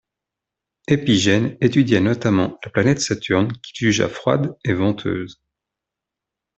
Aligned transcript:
Épigène 0.87 1.57
étudia 1.61 1.99
notamment 1.99 2.57
la 2.65 2.71
planète 2.71 2.99
Saturne 3.01 3.51
qu'il 3.61 3.85
jugea 3.87 4.07
froide 4.09 4.51
et 4.65 4.73
venteuse. 4.73 5.39